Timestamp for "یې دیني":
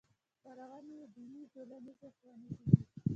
0.99-1.41